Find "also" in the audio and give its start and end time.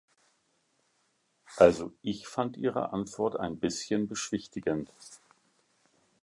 1.57-1.91